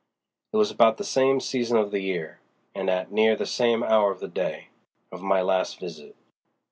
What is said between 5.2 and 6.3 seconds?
my last visit.